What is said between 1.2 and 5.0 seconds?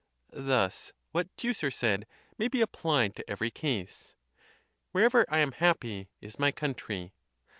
Teucer said may be applied to every case: '*